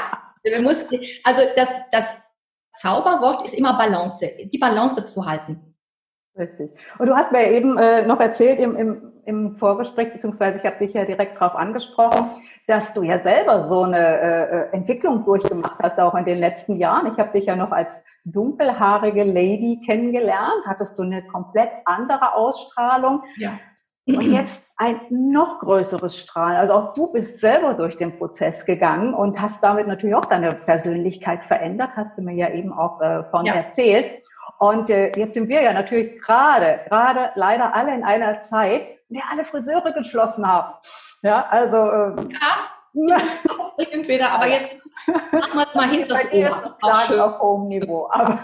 [1.24, 2.18] also das, das
[2.74, 5.76] Zauberwort ist immer Balance, die Balance zu halten.
[6.38, 6.72] Richtig.
[6.98, 10.78] Und du hast mir eben äh, noch erzählt im, im, im Vorgespräch, beziehungsweise ich habe
[10.78, 12.32] dich ja direkt darauf angesprochen,
[12.68, 16.76] dass du ja selber so eine äh, äh, Entwicklung durchgemacht hast, auch in den letzten
[16.76, 17.08] Jahren.
[17.08, 23.24] Ich habe dich ja noch als dunkelhaarige Lady kennengelernt, hattest du eine komplett andere Ausstrahlung.
[23.38, 23.60] Ja.
[24.06, 26.58] Und jetzt ein noch größeres Strahlen.
[26.58, 30.54] Also auch du bist selber durch den Prozess gegangen und hast damit natürlich auch deine
[30.54, 33.54] Persönlichkeit verändert, hast du mir ja eben auch äh, von ja.
[33.54, 34.22] erzählt.
[34.60, 39.24] Und äh, jetzt sind wir ja natürlich gerade, gerade leider alle in einer Zeit, der
[39.32, 40.74] alle Friseure geschlossen haben.
[41.22, 41.78] Ja, also.
[41.92, 42.30] Ähm,
[42.94, 43.18] ja,
[43.92, 44.76] entweder, aber jetzt
[45.08, 47.26] machen wir es mal hinter das Ohr.
[47.26, 48.08] auf hohem Niveau.
[48.12, 48.40] Aber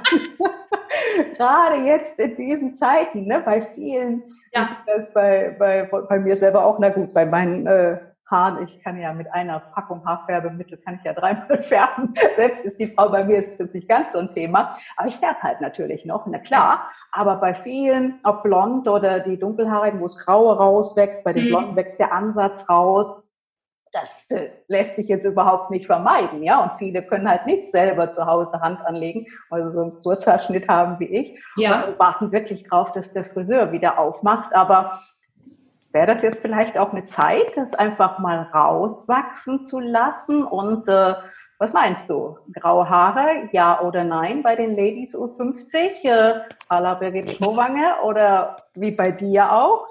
[1.35, 4.63] gerade jetzt in diesen Zeiten, ne, bei vielen, ja.
[4.63, 7.99] ist das bei, bei, bei mir selber auch, na gut, bei meinen äh,
[8.29, 12.13] Haaren, ich kann ja mit einer Packung Haarfärbemittel, kann ich ja dreimal färben.
[12.35, 14.71] Selbst ist die Frau bei mir, ist jetzt nicht ganz so ein Thema.
[14.97, 16.89] Aber ich färbe halt natürlich noch, na klar.
[17.11, 21.49] Aber bei vielen, ob blond oder die dunkelhaarigen, wo es graue rauswächst, bei den mhm.
[21.49, 23.25] blonden wächst der Ansatz raus.
[23.91, 26.61] Das äh, lässt sich jetzt überhaupt nicht vermeiden, ja.
[26.61, 30.99] Und viele können halt nicht selber zu Hause Hand anlegen, also so einen Kurzhaarschnitt haben
[30.99, 31.43] wie ich.
[31.55, 31.85] Ja.
[31.85, 34.53] Und warten wirklich drauf, dass der Friseur wieder aufmacht.
[34.53, 34.91] Aber
[35.91, 40.43] Wäre das jetzt vielleicht auch eine Zeit, das einfach mal rauswachsen zu lassen?
[40.43, 41.15] Und äh,
[41.57, 42.37] was meinst du?
[42.53, 46.03] Graue Haare, ja oder nein bei den Ladies U50?
[46.03, 49.87] Äh, à la Birgit Schrowange oder wie bei dir auch?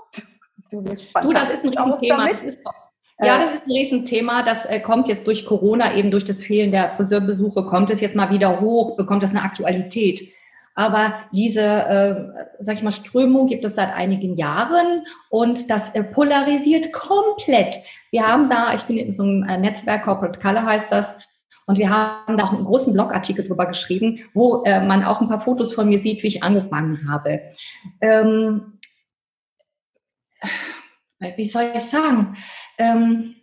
[0.71, 0.89] Du, du
[1.33, 2.29] das ist ein Riesenthema.
[2.29, 2.61] Das ist,
[3.21, 3.41] ja, äh.
[3.41, 4.43] das ist ein Riesenthema.
[4.43, 8.15] Das äh, kommt jetzt durch Corona, eben durch das Fehlen der Friseurbesuche, kommt es jetzt
[8.15, 10.33] mal wieder hoch, bekommt es eine Aktualität.
[10.79, 16.05] Aber diese, äh, sag ich mal, Strömung gibt es seit einigen Jahren und das äh,
[16.05, 17.81] polarisiert komplett.
[18.13, 21.17] Wir haben da, ich bin in so einem äh, Netzwerk, Corporate Color heißt das,
[21.67, 25.29] und wir haben da auch einen großen Blogartikel drüber geschrieben, wo äh, man auch ein
[25.29, 27.41] paar Fotos von mir sieht, wie ich angefangen habe.
[28.01, 28.79] Ähm,
[31.19, 32.37] wie soll ich sagen?
[32.79, 33.35] Ähm,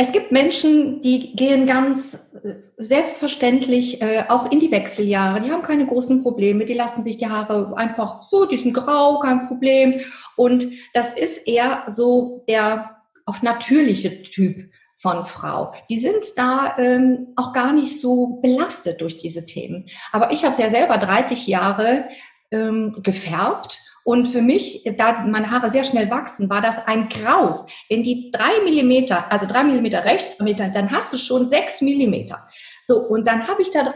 [0.00, 5.40] es gibt Menschen, die gehen ganz äh, selbstverständlich äh, auch in die Wechseljahre.
[5.40, 6.64] Die haben keine großen Probleme.
[6.64, 10.00] Die lassen sich die Haare einfach so, die sind grau, kein Problem.
[10.36, 15.72] Und das ist eher so der auf natürliche Typ von Frau.
[15.90, 19.86] Die sind da ähm, auch gar nicht so belastet durch diese Themen.
[20.12, 22.04] Aber ich habe ja selber 30 Jahre
[22.52, 27.66] ähm, gefärbt und für mich, da meine Haare sehr schnell wachsen, war das ein Graus.
[27.90, 32.48] Wenn die drei Millimeter, also drei Millimeter rechts, dann hast du schon sechs Millimeter.
[32.82, 33.92] So, und dann habe ich da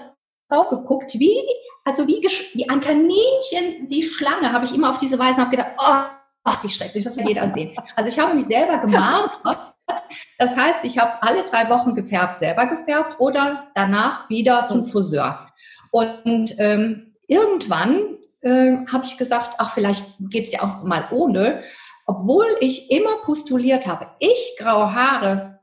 [0.51, 1.41] drauf geguckt, wie,
[1.87, 2.21] also wie,
[2.53, 6.03] wie ein Kaninchen, die Schlange, habe ich immer auf diese Weise habe gedacht, oh,
[6.45, 7.75] ach, wie schrecklich, das will jeder sehen.
[7.97, 9.31] Also ich habe mich selber gemalt.
[10.39, 15.49] Das heißt, ich habe alle drei Wochen gefärbt, selber gefärbt oder danach wieder zum Friseur.
[15.91, 21.65] Und ähm, irgendwann äh, habe ich gesagt, ach, vielleicht geht's ja auch mal ohne.
[22.07, 25.61] Obwohl ich immer postuliert habe, ich graue Haare,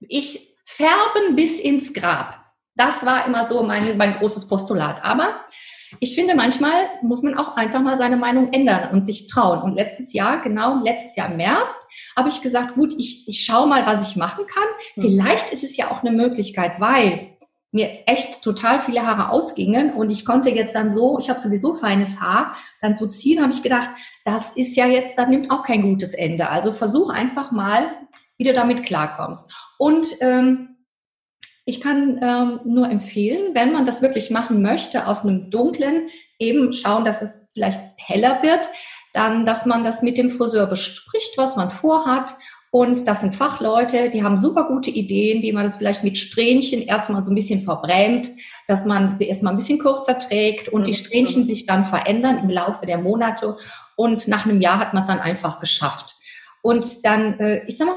[0.00, 2.38] ich färben bis ins Grab.
[2.74, 5.02] Das war immer so mein, mein großes Postulat.
[5.02, 5.40] Aber
[6.00, 9.62] ich finde, manchmal muss man auch einfach mal seine Meinung ändern und sich trauen.
[9.62, 11.86] Und letztes Jahr, genau letztes Jahr im März,
[12.16, 14.68] habe ich gesagt, gut, ich, ich schaue mal, was ich machen kann.
[14.96, 15.02] Mhm.
[15.02, 17.37] Vielleicht ist es ja auch eine Möglichkeit, weil
[17.70, 21.74] mir echt total viele Haare ausgingen und ich konnte jetzt dann so, ich habe sowieso
[21.74, 23.90] feines Haar, dann zu ziehen, habe ich gedacht,
[24.24, 26.48] das ist ja jetzt, das nimmt auch kein gutes Ende.
[26.48, 27.90] Also versuch einfach mal,
[28.38, 29.52] wie du damit klarkommst.
[29.78, 30.76] Und ähm,
[31.66, 36.72] ich kann ähm, nur empfehlen, wenn man das wirklich machen möchte, aus einem dunklen, eben
[36.72, 38.66] schauen, dass es vielleicht heller wird,
[39.12, 42.34] dann, dass man das mit dem Friseur bespricht, was man vorhat
[42.78, 46.80] und das sind Fachleute, die haben super gute Ideen, wie man das vielleicht mit Strähnchen
[46.80, 48.30] erstmal so ein bisschen verbrämt,
[48.68, 52.48] dass man sie erstmal ein bisschen kürzer trägt und die Strähnchen sich dann verändern im
[52.48, 53.56] Laufe der Monate.
[53.96, 56.14] Und nach einem Jahr hat man es dann einfach geschafft.
[56.62, 57.88] Und dann, äh, ich sag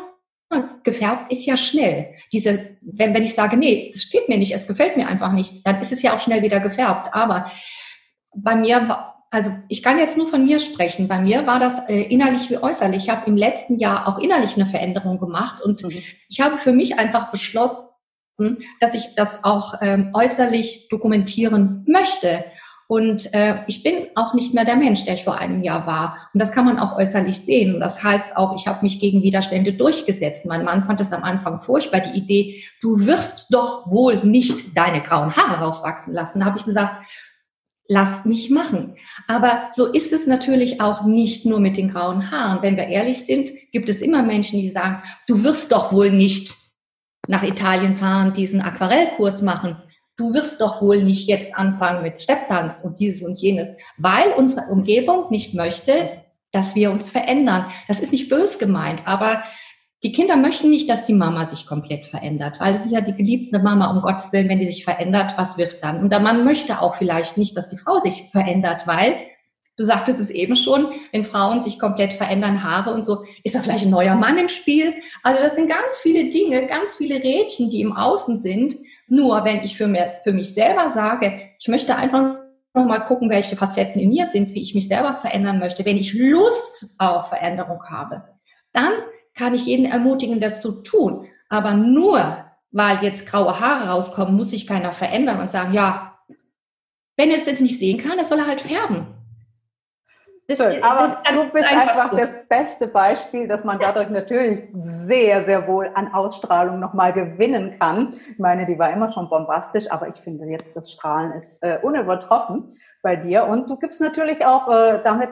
[0.50, 2.16] mal, gefärbt ist ja schnell.
[2.34, 5.64] Diese, wenn, wenn ich sage, nee, das steht mir nicht, es gefällt mir einfach nicht,
[5.64, 7.14] dann ist es ja auch schnell wieder gefärbt.
[7.14, 7.52] Aber
[8.36, 11.08] bei mir war, also ich kann jetzt nur von mir sprechen.
[11.08, 13.04] Bei mir war das äh, innerlich wie äußerlich.
[13.04, 15.90] Ich habe im letzten Jahr auch innerlich eine Veränderung gemacht und mhm.
[16.28, 17.88] ich habe für mich einfach beschlossen,
[18.80, 22.44] dass ich das auch ähm, äußerlich dokumentieren möchte.
[22.88, 26.18] Und äh, ich bin auch nicht mehr der Mensch, der ich vor einem Jahr war.
[26.34, 27.76] Und das kann man auch äußerlich sehen.
[27.76, 30.46] Und das heißt auch, ich habe mich gegen Widerstände durchgesetzt.
[30.46, 35.02] Mein Mann fand es am Anfang furchtbar, die Idee, du wirst doch wohl nicht deine
[35.02, 36.40] grauen Haare rauswachsen lassen.
[36.40, 37.06] Da habe ich gesagt,
[37.92, 38.96] lass mich machen.
[39.28, 42.62] Aber so ist es natürlich auch nicht nur mit den grauen Haaren.
[42.62, 46.56] Wenn wir ehrlich sind, gibt es immer Menschen, die sagen, du wirst doch wohl nicht
[47.28, 49.76] nach Italien fahren, diesen Aquarellkurs machen.
[50.18, 54.68] du wirst doch wohl nicht jetzt anfangen mit Stepptanz und dieses und jenes, weil unsere
[54.68, 57.66] Umgebung nicht möchte, dass wir uns verändern.
[57.88, 59.44] Das ist nicht bös gemeint, aber
[60.04, 63.14] die Kinder möchten nicht, dass die Mama sich komplett verändert, weil es ist ja die
[63.14, 66.00] geliebte Mama, um Gottes Willen, wenn die sich verändert, was wird dann?
[66.00, 69.16] Und der Mann möchte auch vielleicht nicht, dass die Frau sich verändert, weil
[69.78, 73.62] Du sagtest es eben schon, wenn Frauen sich komplett verändern, Haare und so, ist da
[73.62, 74.94] vielleicht ein neuer Mann im Spiel?
[75.24, 78.76] Also das sind ganz viele Dinge, ganz viele Rädchen, die im Außen sind.
[79.08, 82.36] Nur wenn ich für, mir, für mich selber sage, ich möchte einfach
[82.76, 85.98] noch mal gucken, welche Facetten in mir sind, wie ich mich selber verändern möchte, wenn
[85.98, 88.24] ich Lust auf Veränderung habe,
[88.74, 88.94] dann
[89.42, 91.28] kann ich jeden ermutigen, das zu tun.
[91.50, 96.20] Aber nur, weil jetzt graue Haare rauskommen, muss sich keiner verändern und sagen, ja,
[97.18, 99.08] wenn er es jetzt nicht sehen kann, das soll er halt färben.
[100.50, 102.18] Schön, aber du bist einfach so.
[102.18, 108.14] das beste Beispiel, dass man dadurch natürlich sehr, sehr wohl an Ausstrahlung nochmal gewinnen kann.
[108.32, 111.80] Ich meine, die war immer schon bombastisch, aber ich finde jetzt, das Strahlen ist äh,
[111.82, 112.70] unübertroffen
[113.02, 113.46] bei dir.
[113.46, 115.30] Und du gibst natürlich auch äh, damit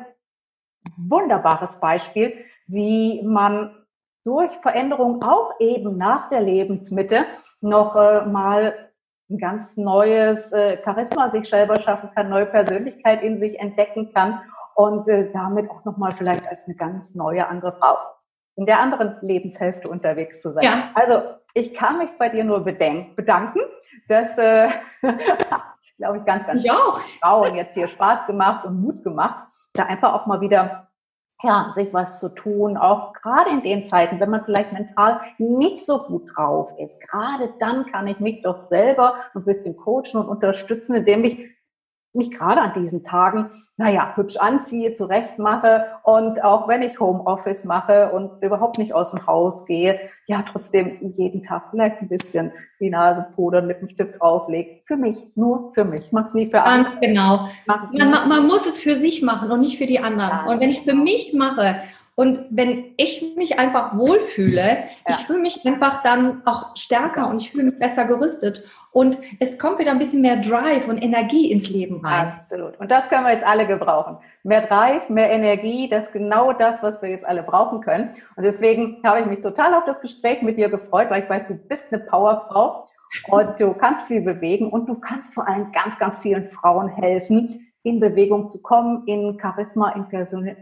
[0.97, 2.33] wunderbares Beispiel,
[2.67, 3.75] wie man
[4.23, 7.25] durch Veränderung auch eben nach der Lebensmitte
[7.62, 8.89] noch äh, mal
[9.29, 14.41] ein ganz neues äh, Charisma sich selber schaffen kann, neue Persönlichkeit in sich entdecken kann
[14.75, 17.95] und äh, damit auch nochmal vielleicht als eine ganz neue andere Frau
[18.55, 20.63] in der anderen Lebenshälfte unterwegs zu sein.
[20.63, 20.89] Ja.
[20.93, 21.21] Also
[21.53, 23.60] ich kann mich bei dir nur bedanken,
[24.10, 24.69] dass, äh,
[25.97, 26.75] glaube ich, ganz, ganz ja.
[27.21, 30.88] Frauen jetzt hier Spaß gemacht und Mut gemacht, da einfach auch mal wieder
[31.41, 35.86] ja, sich was zu tun, auch gerade in den Zeiten, wenn man vielleicht mental nicht
[35.86, 36.99] so gut drauf ist.
[37.02, 41.49] Gerade dann kann ich mich doch selber ein bisschen coachen und unterstützen, indem ich
[42.13, 47.63] mich gerade an diesen Tagen, naja, hübsch anziehe, zurecht mache und auch wenn ich Homeoffice
[47.63, 52.51] mache und überhaupt nicht aus dem Haus gehe, ja, trotzdem jeden Tag vielleicht ein bisschen
[52.81, 54.85] die Nase pudern, Lippenstift auflegt.
[54.85, 56.11] Für mich, nur für mich.
[56.11, 56.91] Mach's nie für andere.
[56.91, 57.49] Ganz genau.
[57.65, 60.29] Man, man, muss es für sich machen und nicht für die anderen.
[60.29, 61.77] Ja, und wenn ich es für mich mache
[62.19, 64.85] und wenn ich mich einfach wohlfühle, ja.
[65.07, 68.65] ich fühle mich einfach dann auch stärker und ich fühle mich besser gerüstet.
[68.91, 72.33] Und es kommt wieder ein bisschen mehr Drive und Energie ins Leben rein.
[72.33, 72.77] Absolut.
[72.77, 74.17] Und das können wir jetzt alle gebrauchen.
[74.43, 78.10] Mehr Drive, mehr Energie, das ist genau das, was wir jetzt alle brauchen können.
[78.36, 81.47] Und deswegen habe ich mich total auf das Gespräch mit dir gefreut, weil ich weiß,
[81.47, 82.86] du bist eine Powerfrau
[83.29, 87.71] und du kannst viel bewegen und du kannst vor allem ganz, ganz vielen Frauen helfen,
[87.84, 90.08] in Bewegung zu kommen, in Charisma, in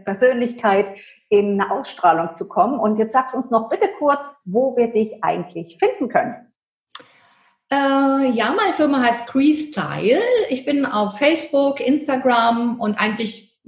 [0.04, 0.86] Persönlichkeit,
[1.28, 2.78] in eine Ausstrahlung zu kommen.
[2.78, 6.47] Und jetzt sagst uns noch bitte kurz, wo wir dich eigentlich finden können.
[7.70, 9.54] Äh, ja, meine Firma heißt Cree
[10.48, 13.58] Ich bin auf Facebook, Instagram und eigentlich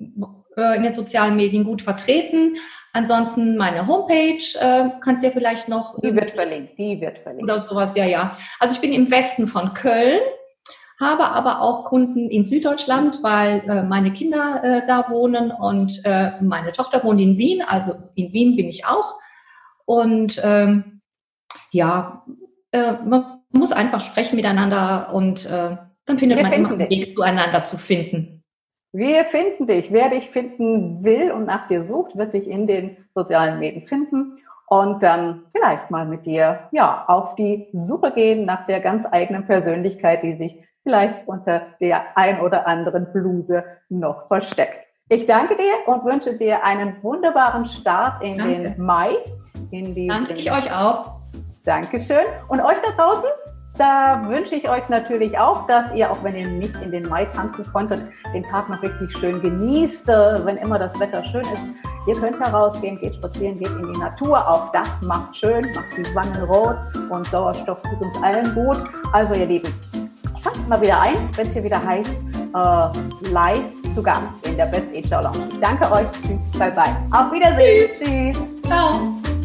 [0.56, 2.56] äh, in den sozialen Medien gut vertreten.
[2.92, 5.98] Ansonsten meine Homepage äh, kannst du ja vielleicht noch.
[6.00, 7.44] Die wird verlinkt, die wird verlinkt.
[7.44, 8.36] Oder sowas, ja, ja.
[8.58, 10.20] Also ich bin im Westen von Köln
[11.00, 16.32] habe aber auch Kunden in Süddeutschland, weil äh, meine Kinder äh, da wohnen und äh,
[16.42, 19.14] meine Tochter wohnt in Wien, also in Wien bin ich auch.
[19.86, 21.00] Und ähm,
[21.72, 22.26] ja,
[22.72, 27.16] äh, man muss einfach sprechen miteinander und äh, dann findet Wir man immer einen Weg
[27.16, 28.42] zueinander zu finden.
[28.92, 29.92] Wir finden dich.
[29.92, 34.38] Wer dich finden will und nach dir sucht, wird dich in den sozialen Medien finden
[34.66, 39.46] und dann vielleicht mal mit dir ja auf die Suche gehen nach der ganz eigenen
[39.46, 44.86] Persönlichkeit, die sich vielleicht unter der ein oder anderen Bluse noch versteckt.
[45.08, 48.60] Ich danke dir und wünsche dir einen wunderbaren Start in danke.
[48.60, 49.16] den Mai.
[49.72, 51.20] In danke ich euch auch.
[51.64, 52.24] Dankeschön.
[52.48, 53.28] Und euch da draußen,
[53.80, 57.24] da wünsche ich euch natürlich auch, dass ihr, auch wenn ihr nicht in den Mai
[57.24, 58.02] tanzen konntet,
[58.34, 61.62] den Tag noch richtig schön genießt, äh, wenn immer das Wetter schön ist.
[62.06, 64.38] Ihr könnt herausgehen, geht spazieren, geht in die Natur.
[64.38, 66.76] Auch das macht schön, macht die Wangen rot
[67.08, 68.82] und Sauerstoff tut uns allen gut.
[69.12, 69.72] Also ihr Lieben,
[70.42, 72.18] Schaltet mal wieder ein, wenn es hier wieder heißt,
[72.54, 75.48] äh, live zu Gast in der Best HR Lounge.
[75.60, 76.06] Danke euch.
[76.22, 76.50] Tschüss.
[76.58, 76.96] Bye bye.
[77.12, 77.90] Auf Wiedersehen.
[77.98, 78.38] Tschüss.
[78.38, 78.62] Tschüss.
[78.62, 79.39] Ciao.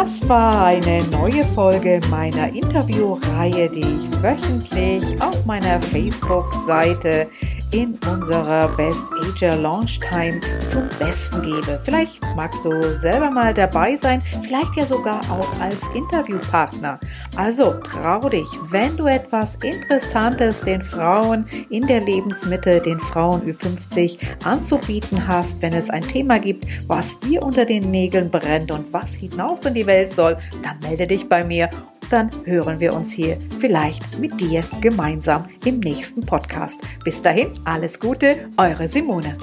[0.00, 7.26] Das war eine neue Folge meiner Interviewreihe, die ich wöchentlich auf meiner Facebook-Seite
[7.72, 11.80] in unserer Best Ager Launch Time zum Besten gebe.
[11.84, 16.98] Vielleicht magst du selber mal dabei sein, vielleicht ja sogar auch als Interviewpartner.
[17.36, 24.18] Also trau dich, wenn du etwas Interessantes den Frauen in der Lebensmitte, den Frauen Ü50
[24.44, 29.14] anzubieten hast, wenn es ein Thema gibt, was dir unter den Nägeln brennt und was
[29.14, 31.68] hinaus in die Welt soll, dann melde dich bei mir
[32.10, 36.80] dann hören wir uns hier vielleicht mit dir gemeinsam im nächsten Podcast.
[37.04, 39.36] Bis dahin, alles Gute, eure Simone.